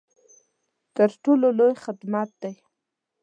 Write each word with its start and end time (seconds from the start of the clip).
تر 0.95 1.09
ټولو 1.23 1.47
لوی 1.57 1.73
خدمت 1.83 2.29
دی. 2.41 2.53